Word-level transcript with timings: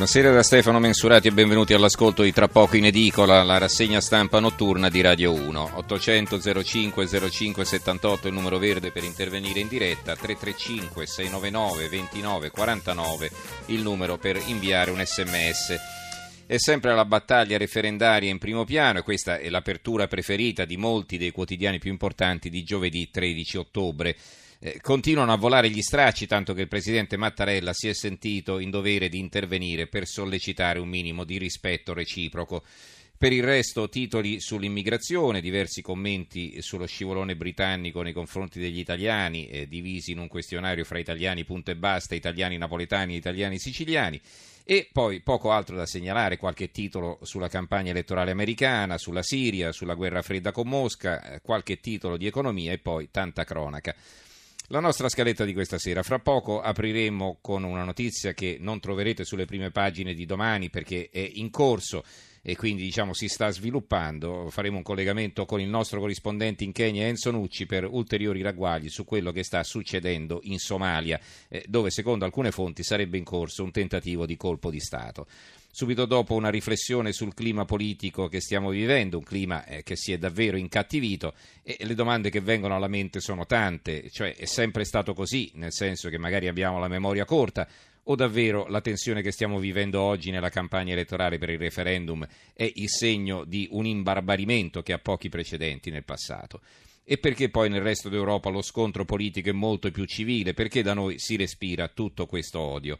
Buonasera 0.00 0.32
da 0.32 0.42
Stefano 0.42 0.78
Mensurati 0.78 1.28
e 1.28 1.30
benvenuti 1.30 1.74
all'ascolto 1.74 2.22
di 2.22 2.32
Tra 2.32 2.48
poco 2.48 2.74
in 2.78 2.86
edicola, 2.86 3.42
la 3.42 3.58
rassegna 3.58 4.00
stampa 4.00 4.40
notturna 4.40 4.88
di 4.88 5.02
Radio 5.02 5.34
1. 5.34 5.72
800 5.74 6.62
05 6.62 7.06
05 7.30 7.64
78 7.66 8.28
il 8.28 8.32
numero 8.32 8.56
verde 8.56 8.92
per 8.92 9.04
intervenire 9.04 9.60
in 9.60 9.68
diretta, 9.68 10.16
335 10.16 11.04
699 11.04 11.88
29 11.90 12.50
49 12.50 13.30
il 13.66 13.82
numero 13.82 14.16
per 14.16 14.40
inviare 14.46 14.90
un 14.90 15.04
sms. 15.04 15.78
È 16.46 16.56
sempre 16.56 16.94
la 16.94 17.04
battaglia 17.04 17.58
referendaria 17.58 18.30
in 18.30 18.38
primo 18.38 18.64
piano 18.64 19.00
e 19.00 19.02
questa 19.02 19.36
è 19.36 19.50
l'apertura 19.50 20.06
preferita 20.06 20.64
di 20.64 20.78
molti 20.78 21.18
dei 21.18 21.30
quotidiani 21.30 21.78
più 21.78 21.90
importanti 21.90 22.48
di 22.48 22.62
giovedì 22.62 23.10
13 23.10 23.58
ottobre. 23.58 24.16
Eh, 24.62 24.78
continuano 24.82 25.32
a 25.32 25.36
volare 25.36 25.70
gli 25.70 25.80
stracci, 25.80 26.26
tanto 26.26 26.52
che 26.52 26.60
il 26.60 26.68
presidente 26.68 27.16
Mattarella 27.16 27.72
si 27.72 27.88
è 27.88 27.94
sentito 27.94 28.58
in 28.58 28.68
dovere 28.68 29.08
di 29.08 29.18
intervenire 29.18 29.86
per 29.86 30.06
sollecitare 30.06 30.78
un 30.78 30.88
minimo 30.88 31.24
di 31.24 31.38
rispetto 31.38 31.94
reciproco. 31.94 32.62
Per 33.16 33.32
il 33.32 33.42
resto, 33.42 33.88
titoli 33.88 34.38
sull'immigrazione, 34.38 35.40
diversi 35.40 35.80
commenti 35.80 36.60
sullo 36.60 36.84
scivolone 36.84 37.36
britannico 37.36 38.02
nei 38.02 38.12
confronti 38.12 38.60
degli 38.60 38.78
italiani, 38.78 39.48
eh, 39.48 39.66
divisi 39.66 40.12
in 40.12 40.18
un 40.18 40.28
questionario 40.28 40.84
fra 40.84 40.98
italiani 40.98 41.44
punto 41.44 41.70
e 41.70 41.76
basta, 41.76 42.14
italiani 42.14 42.58
napoletani 42.58 43.14
e 43.14 43.16
italiani 43.16 43.58
siciliani. 43.58 44.20
E 44.62 44.90
poi 44.92 45.20
poco 45.20 45.52
altro 45.52 45.74
da 45.74 45.86
segnalare, 45.86 46.36
qualche 46.36 46.70
titolo 46.70 47.18
sulla 47.22 47.48
campagna 47.48 47.92
elettorale 47.92 48.30
americana, 48.30 48.98
sulla 48.98 49.22
Siria, 49.22 49.72
sulla 49.72 49.94
guerra 49.94 50.20
fredda 50.20 50.52
con 50.52 50.68
Mosca, 50.68 51.22
eh, 51.22 51.40
qualche 51.40 51.80
titolo 51.80 52.18
di 52.18 52.26
economia 52.26 52.72
e 52.72 52.78
poi 52.78 53.08
tanta 53.10 53.44
cronaca. 53.44 53.94
La 54.72 54.78
nostra 54.78 55.08
scaletta 55.08 55.44
di 55.44 55.52
questa 55.52 55.78
sera. 55.78 56.04
Fra 56.04 56.20
poco 56.20 56.60
apriremo 56.60 57.38
con 57.40 57.64
una 57.64 57.82
notizia 57.82 58.34
che 58.34 58.56
non 58.60 58.78
troverete 58.78 59.24
sulle 59.24 59.44
prime 59.44 59.72
pagine 59.72 60.14
di 60.14 60.24
domani 60.26 60.70
perché 60.70 61.08
è 61.10 61.28
in 61.34 61.50
corso 61.50 62.04
e 62.42 62.56
quindi 62.56 62.82
diciamo 62.82 63.12
si 63.12 63.28
sta 63.28 63.50
sviluppando. 63.50 64.48
Faremo 64.50 64.78
un 64.78 64.82
collegamento 64.82 65.44
con 65.44 65.60
il 65.60 65.68
nostro 65.68 66.00
corrispondente 66.00 66.64
in 66.64 66.72
Kenya 66.72 67.06
Enzo 67.06 67.30
Nucci 67.30 67.66
per 67.66 67.84
ulteriori 67.84 68.42
ragguagli 68.42 68.88
su 68.88 69.04
quello 69.04 69.32
che 69.32 69.44
sta 69.44 69.62
succedendo 69.62 70.40
in 70.44 70.58
Somalia, 70.58 71.20
eh, 71.48 71.64
dove 71.68 71.90
secondo 71.90 72.24
alcune 72.24 72.50
fonti 72.50 72.82
sarebbe 72.82 73.18
in 73.18 73.24
corso 73.24 73.62
un 73.62 73.70
tentativo 73.70 74.26
di 74.26 74.36
colpo 74.36 74.70
di 74.70 74.80
Stato. 74.80 75.26
Subito 75.72 76.04
dopo 76.04 76.34
una 76.34 76.50
riflessione 76.50 77.12
sul 77.12 77.32
clima 77.32 77.64
politico 77.64 78.26
che 78.26 78.40
stiamo 78.40 78.70
vivendo, 78.70 79.18
un 79.18 79.22
clima 79.22 79.64
eh, 79.64 79.84
che 79.84 79.94
si 79.94 80.12
è 80.12 80.18
davvero 80.18 80.56
incattivito 80.56 81.32
e 81.62 81.76
le 81.82 81.94
domande 81.94 82.28
che 82.28 82.40
vengono 82.40 82.74
alla 82.74 82.88
mente 82.88 83.20
sono 83.20 83.46
tante, 83.46 84.10
cioè 84.10 84.34
è 84.34 84.46
sempre 84.46 84.84
stato 84.84 85.14
così, 85.14 85.52
nel 85.54 85.72
senso 85.72 86.08
che 86.08 86.18
magari 86.18 86.48
abbiamo 86.48 86.80
la 86.80 86.88
memoria 86.88 87.24
corta 87.24 87.68
o 88.04 88.14
davvero 88.14 88.66
la 88.68 88.80
tensione 88.80 89.22
che 89.22 89.32
stiamo 89.32 89.58
vivendo 89.58 90.00
oggi 90.00 90.30
nella 90.30 90.48
campagna 90.48 90.92
elettorale 90.92 91.38
per 91.38 91.50
il 91.50 91.58
referendum 91.58 92.26
è 92.52 92.70
il 92.74 92.88
segno 92.88 93.44
di 93.44 93.68
un 93.72 93.86
imbarbarimento 93.86 94.82
che 94.82 94.92
ha 94.92 94.98
pochi 94.98 95.28
precedenti 95.28 95.90
nel 95.90 96.04
passato? 96.04 96.60
E 97.04 97.18
perché 97.18 97.48
poi 97.48 97.68
nel 97.68 97.82
resto 97.82 98.08
d'Europa 98.08 98.50
lo 98.50 98.62
scontro 98.62 99.04
politico 99.04 99.48
è 99.48 99.52
molto 99.52 99.90
più 99.90 100.04
civile? 100.04 100.54
Perché 100.54 100.82
da 100.82 100.94
noi 100.94 101.18
si 101.18 101.36
respira 101.36 101.88
tutto 101.88 102.26
questo 102.26 102.60
odio? 102.60 102.98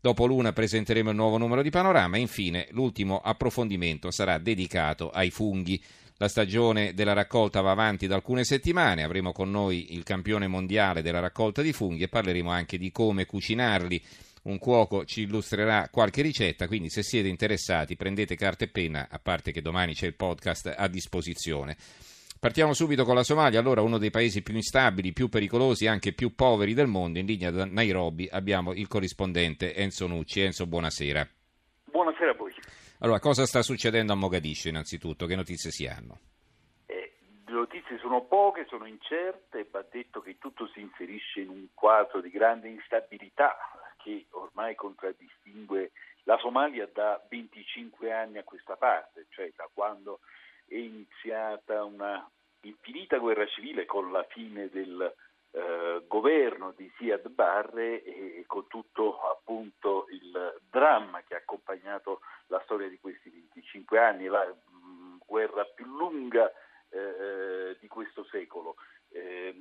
Dopo 0.00 0.26
l'una 0.26 0.52
presenteremo 0.52 1.10
il 1.10 1.16
nuovo 1.16 1.38
numero 1.38 1.62
di 1.62 1.70
Panorama 1.70 2.16
e 2.16 2.20
infine 2.20 2.66
l'ultimo 2.70 3.20
approfondimento 3.20 4.10
sarà 4.10 4.38
dedicato 4.38 5.10
ai 5.10 5.30
funghi. 5.30 5.80
La 6.16 6.26
stagione 6.26 6.92
della 6.92 7.12
raccolta 7.12 7.60
va 7.60 7.70
avanti 7.70 8.08
da 8.08 8.16
alcune 8.16 8.42
settimane, 8.42 9.04
avremo 9.04 9.30
con 9.30 9.50
noi 9.50 9.94
il 9.94 10.02
campione 10.02 10.48
mondiale 10.48 11.02
della 11.02 11.20
raccolta 11.20 11.62
di 11.62 11.72
funghi 11.72 12.02
e 12.02 12.08
parleremo 12.08 12.50
anche 12.50 12.78
di 12.78 12.90
come 12.90 13.26
cucinarli. 13.26 14.02
Un 14.44 14.58
cuoco 14.58 15.04
ci 15.04 15.22
illustrerà 15.22 15.88
qualche 15.88 16.20
ricetta, 16.20 16.66
quindi 16.66 16.90
se 16.90 17.04
siete 17.04 17.28
interessati 17.28 17.94
prendete 17.94 18.34
carta 18.34 18.64
e 18.64 18.68
penna, 18.68 19.06
a 19.08 19.20
parte 19.20 19.52
che 19.52 19.62
domani 19.62 19.94
c'è 19.94 20.06
il 20.06 20.16
podcast 20.16 20.74
a 20.76 20.88
disposizione. 20.88 21.76
Partiamo 22.40 22.74
subito 22.74 23.04
con 23.04 23.14
la 23.14 23.22
Somalia, 23.22 23.60
allora 23.60 23.82
uno 23.82 23.98
dei 23.98 24.10
paesi 24.10 24.42
più 24.42 24.56
instabili, 24.56 25.12
più 25.12 25.28
pericolosi 25.28 25.84
e 25.84 25.88
anche 25.88 26.12
più 26.12 26.34
poveri 26.34 26.74
del 26.74 26.88
mondo. 26.88 27.20
In 27.20 27.26
linea 27.26 27.52
da 27.52 27.64
Nairobi 27.64 28.28
abbiamo 28.28 28.72
il 28.72 28.88
corrispondente 28.88 29.76
Enzo 29.76 30.08
Nucci. 30.08 30.40
Enzo, 30.40 30.66
buonasera. 30.66 31.24
Buonasera 31.84 32.32
a 32.32 32.34
voi. 32.34 32.52
Allora, 32.98 33.20
cosa 33.20 33.46
sta 33.46 33.62
succedendo 33.62 34.12
a 34.12 34.16
Mogadiscio 34.16 34.68
innanzitutto? 34.68 35.26
Che 35.26 35.36
notizie 35.36 35.70
si 35.70 35.86
hanno? 35.86 36.18
Eh, 36.86 37.12
le 37.46 37.52
notizie 37.52 37.96
sono 37.98 38.24
poche, 38.24 38.66
sono 38.68 38.88
incerte, 38.88 39.68
va 39.70 39.86
detto 39.88 40.20
che 40.20 40.36
tutto 40.38 40.68
si 40.74 40.80
inserisce 40.80 41.42
in 41.42 41.48
un 41.48 41.66
quadro 41.74 42.20
di 42.20 42.30
grande 42.30 42.68
instabilità 42.68 43.56
che 44.02 44.26
ormai 44.30 44.74
contraddistingue 44.74 45.92
la 46.24 46.36
Somalia 46.38 46.88
da 46.92 47.20
25 47.28 48.12
anni 48.12 48.38
a 48.38 48.44
questa 48.44 48.76
parte, 48.76 49.26
cioè 49.30 49.50
da 49.56 49.68
quando 49.72 50.20
è 50.66 50.76
iniziata 50.76 51.84
una 51.84 52.28
infinita 52.62 53.18
guerra 53.18 53.46
civile 53.46 53.86
con 53.86 54.12
la 54.12 54.22
fine 54.24 54.68
del 54.68 55.14
eh, 55.50 56.04
governo 56.06 56.72
di 56.76 56.90
Siad 56.96 57.28
Barre 57.28 58.02
e 58.02 58.44
con 58.46 58.66
tutto 58.68 59.20
appunto 59.20 60.06
il 60.10 60.60
dramma 60.70 61.22
che 61.22 61.34
ha 61.34 61.38
accompagnato 61.38 62.20
la 62.46 62.60
storia 62.64 62.88
di 62.88 62.98
questi 63.00 63.28
25 63.30 63.98
anni, 63.98 64.26
la 64.26 64.44
mh, 64.44 64.86
mm, 64.86 65.16
guerra 65.26 65.64
più 65.64 65.86
lunga 65.86 66.50
eh, 66.88 66.98
eh 66.98 67.76
di 67.80 67.88
questo 67.88 68.24
secolo. 68.24 68.76
Eh, 69.10 69.52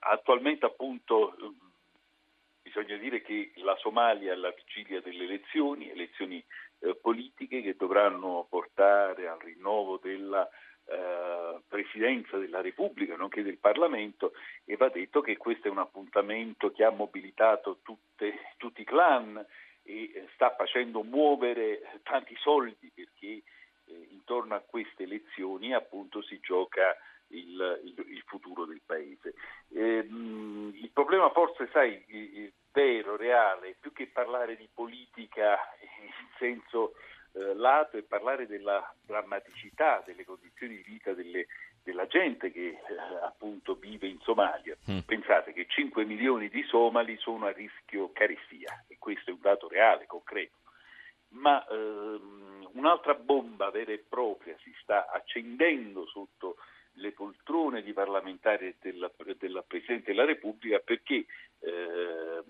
attualmente 0.00 0.66
appunto 0.66 1.34
bisogna 2.98 2.98
dire 2.98 3.22
che 3.22 3.52
la 3.62 3.76
Somalia 3.76 4.32
è 4.32 4.34
alla 4.34 4.50
vigilia 4.50 5.00
delle 5.00 5.24
elezioni, 5.24 5.90
elezioni 5.90 6.44
eh, 6.80 6.94
politiche 6.96 7.62
che 7.62 7.76
dovranno 7.76 8.46
portare 8.48 9.28
al 9.28 9.38
rinnovo 9.38 9.98
della 10.02 10.46
eh, 10.86 11.60
Presidenza 11.66 12.36
della 12.36 12.60
Repubblica, 12.60 13.16
nonché 13.16 13.42
del 13.42 13.58
Parlamento, 13.58 14.32
e 14.64 14.76
va 14.76 14.88
detto 14.88 15.20
che 15.20 15.36
questo 15.36 15.68
è 15.68 15.70
un 15.70 15.78
appuntamento 15.78 16.72
che 16.72 16.84
ha 16.84 16.90
mobilitato 16.90 17.78
tutte, 17.82 18.54
tutti 18.56 18.82
i 18.82 18.84
clan 18.84 19.44
e 19.82 20.02
eh, 20.02 20.28
sta 20.34 20.54
facendo 20.54 21.02
muovere 21.02 22.00
tanti 22.02 22.34
soldi 22.36 22.90
perché 22.94 23.42
eh, 23.84 24.06
intorno 24.10 24.54
a 24.54 24.62
queste 24.66 25.04
elezioni 25.04 25.72
appunto 25.72 26.20
si 26.22 26.38
gioca 26.40 26.96
il, 27.28 27.80
il, 27.84 28.04
il 28.08 28.22
futuro 28.26 28.64
del 28.64 28.80
paese. 28.84 29.34
Eh, 29.70 30.06
il 30.08 30.90
problema 30.92 31.30
forse, 31.30 31.68
sai, 31.72 32.02
vero, 32.78 33.16
reale, 33.16 33.74
più 33.80 33.92
che 33.92 34.06
parlare 34.06 34.56
di 34.56 34.68
politica 34.72 35.58
in 35.80 36.12
senso 36.38 36.92
eh, 37.32 37.52
lato 37.56 37.96
e 37.96 38.04
parlare 38.04 38.46
della 38.46 38.94
drammaticità 39.04 40.00
delle 40.06 40.24
condizioni 40.24 40.76
di 40.76 40.84
vita 40.86 41.12
delle, 41.12 41.48
della 41.82 42.06
gente 42.06 42.52
che 42.52 42.68
eh, 42.68 42.78
appunto 43.24 43.74
vive 43.74 44.06
in 44.06 44.20
Somalia. 44.20 44.76
Mm. 44.88 45.00
Pensate 45.00 45.52
che 45.52 45.66
5 45.66 46.04
milioni 46.04 46.48
di 46.48 46.62
somali 46.62 47.16
sono 47.16 47.46
a 47.46 47.50
rischio 47.50 48.12
carestia 48.12 48.84
e 48.86 48.96
questo 48.96 49.30
è 49.30 49.32
un 49.32 49.40
dato 49.40 49.66
reale, 49.66 50.06
concreto. 50.06 50.58
Ma 51.30 51.66
ehm, 51.66 52.70
un'altra 52.74 53.14
bomba 53.14 53.70
vera 53.70 53.90
e 53.90 54.04
propria 54.08 54.56
si 54.62 54.72
sta 54.80 55.10
accendendo 55.10 56.06
sotto 56.06 56.58
le 56.92 57.10
poltrone 57.10 57.82
di 57.82 57.92
parlamentari 57.92 58.76
della, 58.80 59.10
della 59.36 59.62
Presidente 59.62 60.12
della 60.12 60.24
Repubblica 60.24 60.78
perché 60.78 61.26
eh, 61.60 62.42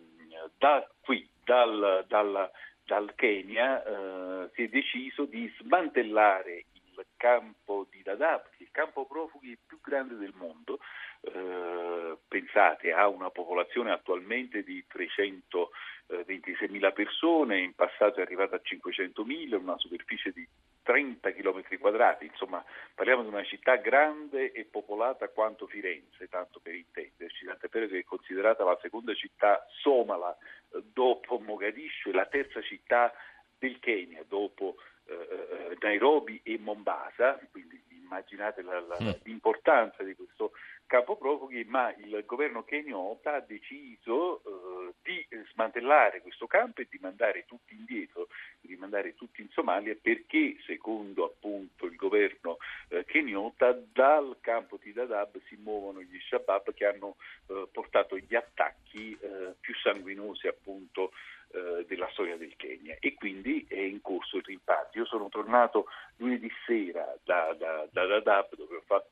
da 0.57 0.89
qui, 1.01 1.29
dal, 1.45 2.05
dal, 2.09 2.51
dal 2.85 3.15
Kenya, 3.15 3.85
eh, 3.85 4.51
si 4.55 4.63
è 4.65 4.69
deciso 4.69 5.25
di 5.25 5.51
smantellare 5.59 6.67
il 6.75 7.07
campo 7.17 7.87
di 7.91 8.03
Dadaab, 8.03 8.43
il 8.59 8.69
campo 8.71 9.07
profughi 9.07 9.59
più 9.67 9.81
grande 9.81 10.17
del 10.17 10.35
mondo. 10.35 10.79
Eh, 11.21 12.19
pensate, 12.29 12.93
ha 12.93 13.09
una 13.09 13.31
popolazione 13.31 13.91
attualmente 13.91 14.63
di 14.63 14.85
326.000 14.93 16.93
persone, 16.93 17.61
in 17.61 17.75
passato 17.75 18.21
è 18.21 18.23
arrivata 18.23 18.57
a 18.57 18.61
500.000, 18.63 19.57
una 19.57 19.79
superficie 19.79 20.31
di 20.33 20.47
30 20.89 21.33
km 21.33 21.61
quadrati, 21.79 22.25
insomma 22.25 22.65
parliamo 22.95 23.21
di 23.21 23.29
una 23.29 23.45
città 23.45 23.77
grande 23.77 24.53
e 24.53 24.65
popolata 24.65 25.29
quanto 25.29 25.67
Firenze, 25.67 26.31
tanto 26.31 26.61
per 26.61 26.75
intenderci, 26.75 27.45
tant'è 27.45 27.69
vero 27.69 27.89
che 27.89 27.99
è 27.99 28.05
considerata 28.05 28.65
la 28.65 28.79
seconda 28.81 29.13
città 29.13 29.67
somala 29.83 30.35
eh, 30.35 30.83
dopo 30.91 31.39
Mogadiscio 31.41 32.09
e 32.09 32.15
la 32.15 32.25
terza 32.25 32.63
città 32.63 33.13
del 33.59 33.79
Kenya 33.81 34.25
dopo 34.27 34.77
eh, 35.05 35.77
Nairobi 35.79 36.41
e 36.43 36.59
Mombasa, 36.59 37.39
quindi 37.51 37.79
immaginate 37.91 38.63
la, 38.63 38.81
la, 38.81 38.97
mm. 38.99 39.11
l'importanza 39.25 40.03
di 40.03 40.15
questo 40.15 40.53
campo 40.89 41.17
profughi, 41.17 41.63
ma 41.65 41.95
il 41.95 42.25
governo 42.27 42.65
kenyota 42.65 43.35
ha 43.35 43.41
deciso 43.41 44.43
eh, 44.43 44.95
di 45.03 45.27
smantellare 45.53 46.21
questo 46.21 46.49
campo 46.49 46.81
e 46.81 46.89
di 46.91 46.99
mandare 47.01 47.45
tutti 47.47 47.75
indietro, 47.75 48.29
di 48.61 48.75
mandare 48.75 49.15
tutti 49.15 49.41
in 49.41 49.49
Somalia 49.51 49.95
perché 50.01 50.57
secondo 50.67 51.25
appunto 51.27 51.87
il 51.87 51.95
governo 51.95 52.57
eh, 52.89 53.05
kenyota 53.05 53.79
dal 53.93 54.39
campo 54.41 54.79
di 54.83 54.93
Dadaab 54.93 55.41
si 55.47 55.57
muovono 55.57 56.01
gli 56.03 56.19
Shabab 56.19 56.75
che 56.75 56.87
hanno 56.87 57.17
eh, 57.47 57.69
portato 57.71 58.17
gli 58.19 58.35
attacchi 58.35 59.17
eh, 59.21 59.55
più 59.61 59.75
sanguinosi 59.77 60.49
appunto 60.49 61.13
eh, 61.51 61.87
della 61.87 62.09
storia 62.13 62.37
del 62.37 62.55
Kenya 62.57 62.97
e 63.01 63.15
quindi 63.15 63.65
è 63.69 63.79
in 63.79 64.03
corso 64.03 64.37
il 64.37 64.45
rimpatrio. 64.45 65.03
Io 65.03 65.09
sono 65.09 65.29
tornato 65.29 65.87
lunedì 66.17 66.51
sera 66.67 67.17
da, 67.25 67.55
da, 67.57 67.89
da 67.91 68.07
Dadaab 68.07 68.55
dove 68.55 68.77
ho 68.77 68.83
fatto 68.85 69.08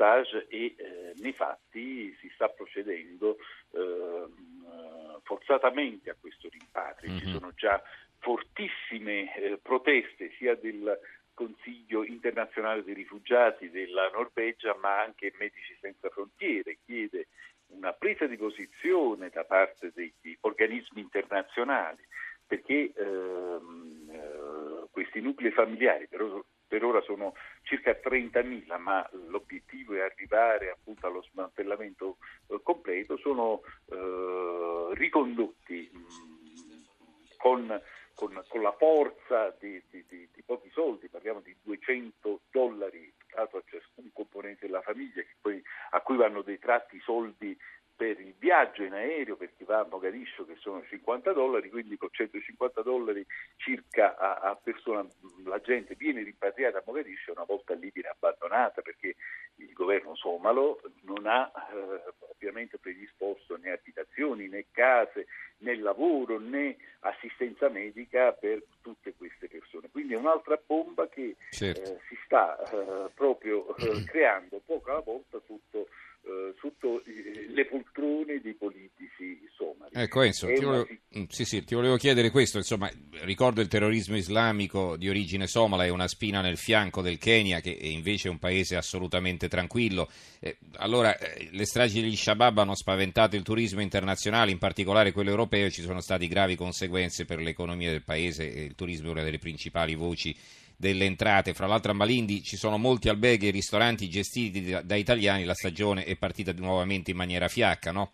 reportage 0.00 0.46
e 0.48 0.74
eh, 0.76 1.12
nei 1.18 1.32
fatti 1.32 2.16
si 2.20 2.30
sta 2.34 2.48
procedendo 2.48 3.36
ehm, 3.72 5.20
forzatamente 5.22 6.10
a 6.10 6.16
questo 6.18 6.48
rimpatrio. 6.50 7.10
Mm-hmm. 7.10 7.20
Ci 7.20 7.26
mhm. 7.26 7.32
sono 7.32 7.52
già 7.54 7.82
fortissime 8.18 9.34
eh, 9.36 9.58
proteste 9.62 10.32
sia 10.38 10.54
del 10.54 10.98
Consiglio 11.34 12.04
internazionale 12.04 12.84
dei 12.84 12.94
rifugiati 12.94 13.70
della 13.70 14.10
Norvegia 14.10 14.76
ma 14.80 15.00
anche 15.00 15.32
Medici 15.38 15.74
Senza 15.80 16.10
Frontiere 16.10 16.78
chiede 16.84 17.28
una 17.68 17.92
presa 17.92 18.26
di 18.26 18.36
posizione 18.36 19.30
da 19.30 19.44
parte 19.44 19.90
degli 19.94 20.36
organismi 20.40 21.00
internazionali 21.00 22.04
perché 22.46 22.92
ehm, 22.94 24.10
eh, 24.10 24.88
questi 24.90 25.20
nuclei 25.20 25.52
familiari 25.52 26.08
per, 26.08 26.42
per, 26.70 26.84
ora 26.84 27.00
sono 27.00 27.34
circa 27.62 27.90
30.000 27.90 28.78
ma 28.78 29.04
l'obiettivo 29.26 29.94
è 29.94 30.02
arrivare 30.02 30.70
appunto 30.70 31.04
allo 31.08 31.20
smantellamento 31.32 32.18
eh, 32.46 32.60
completo. 32.62 33.16
Sono 33.16 33.62
eh, 33.86 34.94
ricondotti 34.94 35.90
mh, 35.92 37.36
con, 37.38 37.82
con, 38.14 38.44
con, 38.46 38.62
la 38.62 38.72
forza 38.78 39.52
di, 39.58 39.82
di, 39.90 40.04
di, 40.08 40.28
di 40.32 40.42
pochi 40.44 40.70
soldi, 40.70 41.08
parliamo 41.08 41.40
di 41.40 41.56
200 41.60 42.42
dollari 42.52 43.12
dato 43.34 43.56
a 43.56 43.62
ciascun 43.68 44.10
componente 44.12 44.66
della 44.66 44.82
famiglia 44.82 45.22
a 45.90 46.00
cui 46.02 46.16
vanno 46.16 46.42
detratti 46.42 46.96
i 46.96 47.00
soldi 47.00 47.56
per 48.00 48.18
il 48.18 48.32
viaggio 48.38 48.82
in 48.82 48.94
aereo 48.94 49.36
per 49.36 49.50
chi 49.54 49.64
va 49.64 49.80
a 49.80 49.86
Mogadiscio 49.86 50.46
che 50.46 50.56
sono 50.58 50.82
50 50.88 51.34
dollari, 51.34 51.68
quindi 51.68 51.98
con 51.98 52.08
150 52.10 52.80
dollari 52.80 53.26
circa 53.56 54.16
a, 54.16 54.36
a 54.36 54.56
persona 54.56 55.06
la 55.44 55.60
gente 55.60 55.94
viene 55.96 56.22
rimpatriata 56.22 56.78
a 56.78 56.82
Mogadiscio 56.86 57.28
e 57.28 57.34
una 57.34 57.44
volta 57.44 57.74
lì 57.74 57.90
viene 57.92 58.08
abbandonata 58.08 58.80
perché 58.80 59.16
il 59.56 59.74
governo 59.74 60.14
somalo 60.14 60.80
non 61.02 61.26
ha 61.26 61.52
eh, 61.74 62.12
ovviamente 62.32 62.78
predisposto 62.78 63.58
né 63.58 63.70
abitazioni 63.72 64.48
né 64.48 64.64
case 64.70 65.26
né 65.58 65.76
lavoro 65.76 66.38
né 66.38 66.78
assistenza 67.00 67.68
medica 67.68 68.32
per 68.32 68.62
tutte 68.80 69.12
queste 69.12 69.46
persone. 69.46 69.90
Quindi 69.90 70.14
è 70.14 70.16
un'altra 70.16 70.58
bomba 70.64 71.06
che 71.06 71.36
certo. 71.50 71.82
eh, 71.82 71.98
si 72.08 72.16
sta 72.24 72.58
eh, 72.62 73.10
proprio 73.12 73.76
eh, 73.76 74.04
creando 74.04 74.62
poco 74.64 74.90
alla 74.90 75.00
volta 75.00 75.38
sotto 75.46 75.88
eh, 76.22 76.54
sotto 76.60 77.02
le 77.04 77.66
poltrone 77.66 78.40
dei 78.40 78.54
politici 78.54 79.40
somali. 79.56 79.90
Ecco 79.92 80.22
Enzo, 80.22 80.46
ti 80.46 80.62
volevo, 80.62 80.86
una... 80.88 81.20
Mm, 81.20 81.24
sì, 81.28 81.44
sì, 81.44 81.64
ti 81.64 81.74
volevo, 81.74 81.96
chiedere 81.96 82.30
questo, 82.30 82.58
insomma, 82.58 82.90
ricordo 83.22 83.60
il 83.60 83.68
terrorismo 83.68 84.16
islamico 84.16 84.96
di 84.96 85.08
origine 85.08 85.46
somala 85.46 85.84
è 85.84 85.88
una 85.88 86.08
spina 86.08 86.40
nel 86.40 86.58
fianco 86.58 87.00
del 87.00 87.18
Kenya 87.18 87.60
che 87.60 87.76
è 87.76 87.86
invece 87.86 88.28
un 88.28 88.38
paese 88.38 88.76
assolutamente 88.76 89.48
tranquillo. 89.48 90.10
Eh, 90.40 90.58
allora, 90.76 91.16
eh, 91.16 91.48
le 91.50 91.64
stragi 91.64 92.00
degli 92.00 92.16
Shabab 92.16 92.58
hanno 92.58 92.74
spaventato 92.74 93.36
il 93.36 93.42
turismo 93.42 93.80
internazionale, 93.80 94.50
in 94.50 94.58
particolare 94.58 95.12
quello 95.12 95.30
europeo, 95.30 95.66
e 95.66 95.70
ci 95.70 95.82
sono 95.82 96.00
state 96.00 96.26
gravi 96.28 96.54
conseguenze 96.54 97.24
per 97.24 97.40
l'economia 97.40 97.90
del 97.90 98.02
paese, 98.02 98.44
il 98.44 98.74
turismo 98.74 99.08
è 99.08 99.12
una 99.12 99.22
delle 99.22 99.38
principali 99.38 99.94
voci 99.94 100.36
delle 100.80 101.04
entrate. 101.04 101.52
Fra 101.52 101.66
l'altro 101.66 101.92
a 101.92 101.94
Malindi 101.94 102.42
ci 102.42 102.56
sono 102.56 102.78
molti 102.78 103.10
alberghi 103.10 103.48
e 103.48 103.50
ristoranti 103.50 104.08
gestiti 104.08 104.64
da, 104.70 104.80
da 104.80 104.96
italiani, 104.96 105.44
la 105.44 105.54
stagione 105.54 106.04
è 106.04 106.16
partita 106.16 106.52
nuovamente 106.54 107.10
in 107.10 107.18
maniera 107.18 107.48
fiacca, 107.48 107.92
no? 107.92 108.12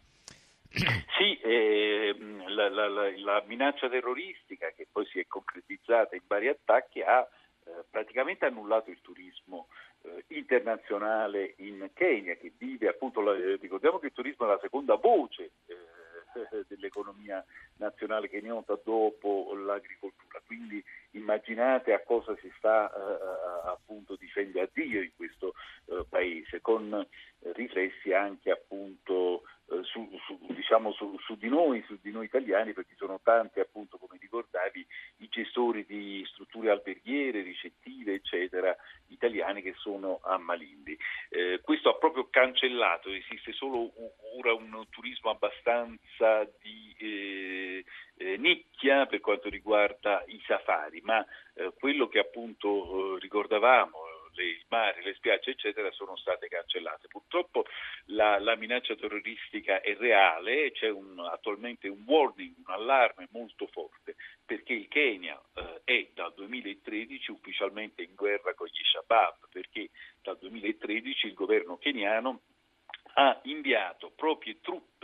Sì, 1.16 1.38
eh, 1.38 2.14
la, 2.48 2.68
la, 2.68 2.88
la, 2.88 3.10
la, 3.18 3.44
minaccia 3.46 3.88
terroristica 3.88 4.72
che 4.76 4.88
poi 4.90 5.06
si 5.06 5.20
è 5.20 5.26
concretizzata 5.28 6.16
in 6.16 6.22
vari 6.26 6.48
attacchi 6.48 7.00
ha 7.02 7.20
eh, 7.20 7.70
praticamente 7.88 8.46
annullato 8.46 8.90
il 8.90 8.98
turismo 9.00 9.69
eh, 10.02 10.24
internazionale 10.28 11.54
in 11.58 11.88
Kenya 11.94 12.34
che 12.34 12.52
vive 12.58 12.88
appunto, 12.88 13.22
ricordiamo 13.60 14.00
che 14.00 14.06
il 14.06 14.12
turismo 14.12 14.44
è 14.44 14.48
la 14.48 14.58
seconda 14.60 14.96
voce 14.96 15.52
eh, 15.66 15.74
dell'economia 16.69 17.44
nazionale 17.76 18.28
kenyota 18.28 18.78
dopo 18.82 19.54
l'agricoltura. 19.54 20.42
Quindi 20.44 20.82
immaginate 21.26 21.93
a 21.93 22.02
cosa 22.02 22.37
si 22.40 22.50
sta 22.56 22.88
eh, 22.88 23.69
appunto 23.69 24.14
dicendo 24.14 24.61
addio 24.61 25.02
in 25.02 25.11
questo 25.17 25.55
eh, 25.87 26.05
paese, 26.08 26.61
con 26.61 27.05
riflessi 27.55 28.12
anche 28.12 28.50
appunto 28.50 29.43
eh, 29.69 29.82
su, 29.82 30.08
su, 30.26 30.38
diciamo 30.55 30.93
su, 30.93 31.19
su, 31.19 31.37
di 31.37 31.49
noi, 31.49 31.82
su 31.87 31.99
di 32.00 32.12
noi 32.12 32.26
italiani, 32.26 32.73
perché 32.73 32.94
sono 32.96 33.20
tanti 33.23 33.61
appunto 33.61 33.99
come 33.99 34.19
ricordavi 34.20 34.87
i 35.19 35.28
gestori 35.28 35.84
di 35.84 36.25
strutture 36.31 36.70
alberghiere, 36.70 37.43
ricettive 37.43 38.14
eccetera 38.14 38.75
italiani 39.08 39.62
che 39.62 39.75
sono 39.76 40.20
a 40.22 40.38
Malindi. 40.38 40.96
Eh, 41.29 41.61
questo 41.62 41.90
ha 41.90 41.96
proprio 41.96 42.29
cancellato, 42.31 43.11
esiste 43.11 43.52
solo 43.52 43.93
ora 44.38 44.52
un 44.55 44.84
turismo 44.90 45.31
abbastanza 45.31 46.44
di 46.61 46.94
eh, 46.99 47.06
eh, 47.06 47.45
nicchia 48.36 49.06
per 49.06 49.20
quanto 49.20 49.48
riguarda 49.48 50.22
i 50.26 50.40
safari, 50.46 51.00
ma 51.02 51.24
eh, 51.54 51.72
quello 51.78 52.08
che 52.08 52.18
appunto 52.18 53.16
eh, 53.16 53.18
ricordavamo 53.20 54.16
il 54.42 54.64
mare, 54.68 55.02
le 55.02 55.14
spiagge, 55.14 55.50
eccetera, 55.50 55.90
sono 55.92 56.16
state 56.16 56.48
cancellate. 56.48 57.08
Purtroppo 57.08 57.64
la, 58.06 58.38
la 58.38 58.56
minaccia 58.56 58.94
terroristica 58.94 59.80
è 59.80 59.94
reale, 59.96 60.72
c'è 60.72 60.90
un, 60.90 61.18
attualmente 61.20 61.88
un 61.88 62.02
warning, 62.06 62.54
un 62.58 62.72
allarme 62.72 63.28
molto 63.30 63.66
forte, 63.68 64.16
perché 64.44 64.72
il 64.72 64.88
Kenya 64.88 65.40
eh, 65.54 65.80
è 65.84 66.08
dal 66.14 66.34
2013 66.34 67.31
ufficialmente 67.31 68.02
in 68.02 68.14
guerra 68.14 68.55
con 68.55 68.66
gli 68.66 68.84
Shabab, 68.84 69.48
perché 69.50 69.90
dal 70.22 70.38
2013 70.38 71.26
il 71.26 71.34
governo 71.34 71.78
keniano 71.78 72.43
ha 73.19 73.40
inviato 73.44 74.12
proprie 74.14 74.60
truppe 74.60 74.95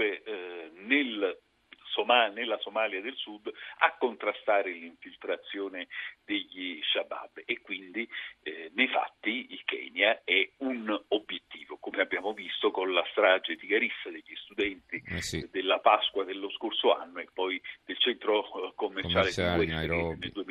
Somal- 2.02 2.32
nella 2.32 2.58
Somalia 2.58 3.00
del 3.00 3.14
Sud 3.16 3.50
a 3.78 3.96
contrastare 3.96 4.72
l'infiltrazione 4.72 5.86
degli 6.24 6.80
Shabab 6.82 7.42
e 7.44 7.60
quindi 7.60 8.08
eh, 8.42 8.70
nei 8.74 8.88
fatti 8.88 9.46
il 9.50 9.62
Kenya 9.64 10.22
è 10.24 10.50
un 10.58 10.90
obiettivo, 11.08 11.78
come 11.78 12.02
abbiamo 12.02 12.32
visto 12.32 12.70
con 12.70 12.92
la 12.92 13.04
strage 13.10 13.54
di 13.56 13.66
Garissa 13.66 14.10
degli 14.10 14.34
studenti 14.34 15.02
eh 15.06 15.22
sì. 15.22 15.48
della 15.50 15.78
Pasqua 15.78 16.24
dello 16.24 16.50
scorso 16.50 16.94
anno 16.94 17.20
e 17.20 17.28
poi 17.32 17.60
del 17.84 17.98
centro 17.98 18.42
eh, 18.42 18.72
commerciale, 18.74 19.32
commerciale 19.32 19.64
di 19.64 19.70
Nairobi 19.70 20.18
nel 20.34 20.44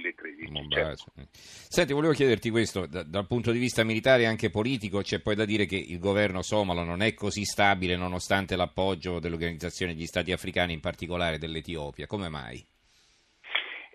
2013. 0.51 1.03
Certo. 1.15 1.29
Senti, 1.67 1.93
volevo 1.93 2.13
chiederti 2.13 2.49
questo, 2.49 2.85
da, 2.85 3.03
dal 3.03 3.27
punto 3.27 3.51
di 3.51 3.59
vista 3.59 3.83
militare 3.83 4.23
e 4.23 4.25
anche 4.25 4.49
politico 4.49 5.01
c'è 5.01 5.19
poi 5.19 5.35
da 5.35 5.45
dire 5.45 5.65
che 5.65 5.77
il 5.77 5.99
governo 5.99 6.41
somalo 6.41 6.83
non 6.83 7.01
è 7.01 7.13
così 7.13 7.43
stabile 7.45 7.95
nonostante 7.95 8.55
l'appoggio 8.55 9.19
dell'Organizzazione 9.19 9.93
degli 9.93 10.05
Stati 10.05 10.31
Africani, 10.31 10.73
in 10.73 10.79
particolare 10.79 11.37
dell'Etiopia. 11.37 12.07
Come 12.07 12.29
mai? 12.29 12.65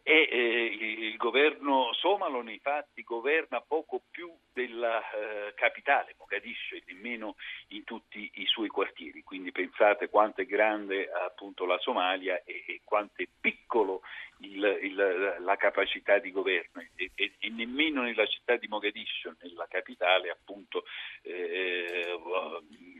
E, 0.08 0.28
eh, 0.30 1.06
il 1.08 1.16
governo 1.16 1.92
somalo 1.94 2.40
nei 2.40 2.60
fatti 2.60 3.02
governa 3.02 3.60
poco 3.60 4.02
più 4.08 4.32
della 4.52 5.00
eh, 5.00 5.52
capitale, 5.54 6.14
Mogadiscio, 6.16 6.76
e 6.76 6.84
nemmeno 6.86 7.34
in 7.70 7.82
tutti 7.82 8.30
i 8.34 8.46
suoi 8.46 8.68
quartieri. 8.68 9.24
Quindi 9.24 9.50
pensate 9.50 10.08
quanto 10.08 10.42
è 10.42 10.46
grande 10.46 11.10
appunto 11.10 11.66
la 11.66 11.76
Somalia 11.78 12.40
e, 12.44 12.62
e 12.68 12.82
quanto 12.84 13.20
è 13.20 13.26
piccolo 13.40 14.02
il, 14.42 14.78
il, 14.82 15.36
la 15.40 15.56
capacità 15.56 16.18
di 16.18 16.30
governo 16.30 16.82
e, 16.94 17.10
e, 17.12 17.32
e, 17.40 17.50
nemmeno 17.50 18.02
nella 18.02 18.26
città 18.26 18.54
di 18.54 18.68
Mogadiscio, 18.68 19.34
nella 19.40 19.66
capitale 19.68 20.30
appunto 20.30 20.84
eh, 21.22 22.16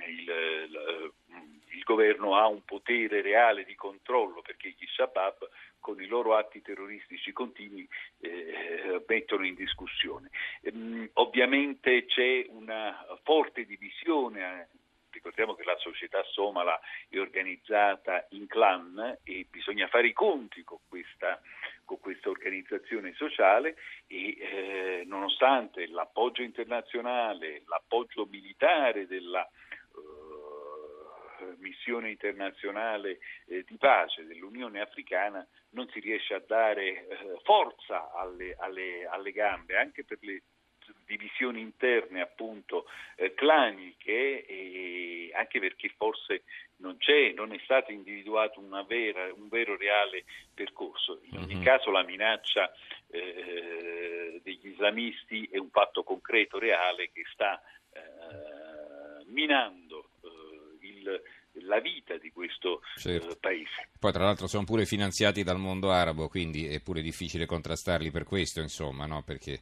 il, 0.09 0.29
il 0.29 1.13
governo 1.87 2.35
ha 2.35 2.49
un 2.49 2.65
potere 2.65 3.23
reale 3.23 3.65
di 3.65 3.77
controllo 3.77 4.43
perché 4.43 4.75
gli 4.77 4.87
Shabab 4.87 5.49
con 5.79 6.03
i 6.03 6.07
loro 6.07 6.35
atti 6.35 6.61
terroristici 6.61 7.31
continui 7.33 7.89
eh, 8.21 9.05
mettono 9.07 9.47
in 9.47 9.55
discussione. 9.55 10.31
Ehm, 10.63 11.09
ovviamente 11.15 12.05
c'è 12.07 12.45
una 12.49 13.07
forte 13.23 13.65
divisione 13.65 14.63
eh, 14.63 14.67
ricordiamo 15.13 15.55
che 15.55 15.65
la 15.65 15.77
società 15.79 16.23
somala 16.25 16.79
è 17.09 17.19
organizzata 17.19 18.27
in 18.31 18.47
clan 18.47 19.19
e 19.23 19.47
bisogna 19.49 19.87
fare 19.87 20.09
i 20.09 20.13
conti 20.13 20.63
con 20.63 20.79
questa 20.89 21.41
con 21.87 22.01
questa 22.01 22.29
organizzazione 22.29 23.15
sociale 23.15 23.77
e 24.09 24.37
eh, 24.39 25.05
nonostante 25.07 25.87
l'appoggio 25.87 26.43
internazionale, 26.43 27.63
l'appoggio 27.67 28.27
militare 28.29 29.07
della 29.07 29.49
missione 31.67 32.11
internazionale 32.11 33.19
eh, 33.47 33.65
di 33.67 33.77
pace 33.77 34.25
dell'Unione 34.25 34.81
Africana 34.81 35.47
non 35.71 35.89
si 35.89 36.01
riesce 36.01 36.35
a 36.35 36.43
dare 36.47 37.07
eh, 37.07 37.39
forza 37.43 38.13
alle, 38.13 38.55
alle, 38.59 39.07
alle 39.07 39.33
gambe 39.33 39.77
anche 39.77 40.05
per 40.05 40.19
le 40.21 40.43
divisioni 41.05 41.61
interne 41.61 42.21
appunto 42.21 42.87
eh, 43.17 43.35
claniche 43.35 44.45
e 44.47 45.31
anche 45.35 45.59
perché 45.59 45.93
forse 45.97 46.45
non 46.77 46.97
c'è, 46.99 47.33
non 47.33 47.53
è 47.53 47.59
stato 47.65 47.91
individuato 47.91 48.61
vera, 48.87 49.33
un 49.33 49.49
vero 49.49 49.77
reale 49.77 50.25
percorso. 50.55 51.21
In 51.25 51.39
ogni 51.39 51.55
mm-hmm. 51.55 51.65
caso 51.65 51.91
la 51.91 52.05
minaccia 52.05 52.73
eh, 53.09 54.41
degli 54.43 54.69
islamisti 54.69 55.49
è 55.51 55.59
un 55.59 55.71
fatto 55.71 56.03
concreto, 56.03 56.59
reale 56.59 57.11
che 57.13 57.25
sta 57.33 57.61
eh, 57.93 59.25
minando 59.27 60.11
eh, 60.23 60.87
il 60.87 61.23
la 61.63 61.81
vita 61.81 62.17
di 62.17 62.31
questo 62.31 62.83
certo. 62.97 63.29
uh, 63.29 63.39
paese. 63.41 63.89
Poi 63.99 64.13
tra 64.13 64.25
l'altro 64.25 64.47
sono 64.47 64.65
pure 64.65 64.87
finanziati 64.87 65.43
dal 65.43 65.59
mondo 65.59 65.91
arabo, 65.91 66.29
quindi 66.29 66.67
è 66.67 66.81
pure 66.81 67.03
difficile 67.03 67.47
contrastarli 67.47 68.11
per 68.11 68.25
questo, 68.25 68.61
insomma, 68.61 69.07
no? 69.07 69.23
perché 69.23 69.61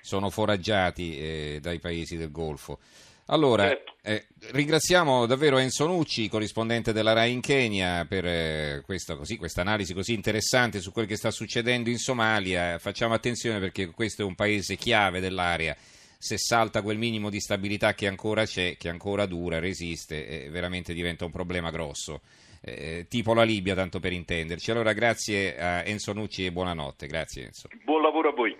sono 0.00 0.30
foraggiati 0.30 1.18
eh, 1.18 1.58
dai 1.60 1.78
paesi 1.78 2.16
del 2.16 2.30
Golfo. 2.30 2.78
Allora, 3.26 3.68
certo. 3.68 3.94
eh, 4.02 4.26
ringraziamo 4.50 5.26
davvero 5.26 5.58
Enzo 5.58 5.86
Nucci, 5.86 6.28
corrispondente 6.28 6.92
della 6.92 7.12
RAI 7.12 7.32
in 7.32 7.40
Kenya, 7.40 8.04
per 8.04 8.26
eh, 8.26 8.82
questa 8.84 9.60
analisi 9.60 9.94
così 9.94 10.12
interessante 10.12 10.80
su 10.80 10.90
quel 10.90 11.06
che 11.06 11.16
sta 11.16 11.30
succedendo 11.30 11.88
in 11.88 11.98
Somalia. 11.98 12.78
Facciamo 12.78 13.14
attenzione 13.14 13.60
perché 13.60 13.86
questo 13.90 14.22
è 14.22 14.24
un 14.24 14.34
paese 14.34 14.76
chiave 14.76 15.20
dell'area. 15.20 15.76
Se 16.24 16.38
salta 16.38 16.82
quel 16.82 16.98
minimo 16.98 17.30
di 17.30 17.40
stabilità 17.40 17.94
che 17.94 18.06
ancora 18.06 18.44
c'è, 18.44 18.76
che 18.76 18.88
ancora 18.88 19.26
dura, 19.26 19.58
resiste, 19.58 20.44
eh, 20.44 20.50
veramente 20.50 20.94
diventa 20.94 21.24
un 21.24 21.32
problema 21.32 21.72
grosso. 21.72 22.20
Eh, 22.60 23.06
tipo 23.08 23.34
la 23.34 23.42
Libia, 23.42 23.74
tanto 23.74 23.98
per 23.98 24.12
intenderci. 24.12 24.70
Allora, 24.70 24.92
grazie 24.92 25.58
a 25.58 25.84
Enzo 25.84 26.12
Nucci 26.12 26.44
e 26.44 26.52
buonanotte. 26.52 27.08
Grazie 27.08 27.46
Enzo. 27.46 27.68
Buon 27.82 28.02
lavoro 28.02 28.28
a 28.28 28.32
voi. 28.34 28.56